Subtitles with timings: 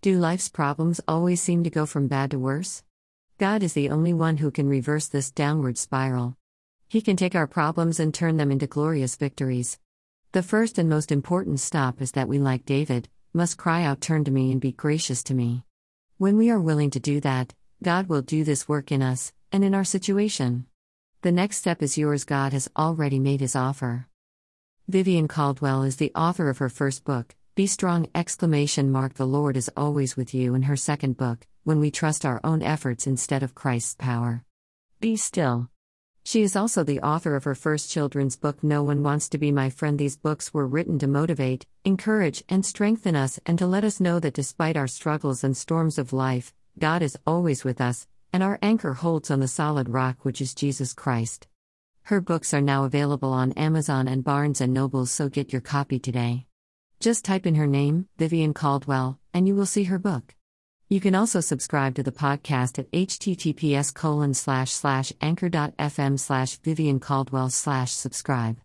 [0.00, 2.84] Do life's problems always seem to go from bad to worse?
[3.36, 6.36] God is the only one who can reverse this downward spiral.
[6.86, 9.80] He can take our problems and turn them into glorious victories.
[10.30, 14.22] The first and most important stop is that we, like David, must cry out, Turn
[14.22, 15.64] to me and be gracious to me.
[16.16, 17.52] When we are willing to do that,
[17.82, 20.66] God will do this work in us and in our situation.
[21.22, 22.22] The next step is yours.
[22.22, 24.06] God has already made his offer.
[24.86, 28.06] Vivienne Caldwell is the author of her first book, Be Strong!
[28.14, 32.24] Exclamation mark The Lord is always with you in her second book, When We Trust
[32.24, 34.44] Our Own Efforts Instead of Christ's Power.
[35.00, 35.68] Be still.
[36.22, 39.50] She is also the author of her first children's book, No One Wants to Be
[39.50, 39.98] My Friend.
[39.98, 44.20] These books were written to motivate, encourage, and strengthen us, and to let us know
[44.20, 48.60] that despite our struggles and storms of life, God is always with us, and our
[48.62, 51.48] anchor holds on the solid rock which is Jesus Christ.
[52.02, 55.98] Her books are now available on Amazon and Barnes and Noble, so get your copy
[55.98, 56.47] today.
[57.00, 60.34] Just type in her name, Vivienne Caldwell, and you will see her book.
[60.88, 66.98] You can also subscribe to the podcast at https colon slash slash anchor.fm slash Vivienne
[66.98, 68.58] Caldwell slash subscribe.